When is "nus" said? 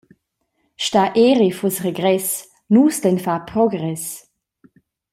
2.73-2.97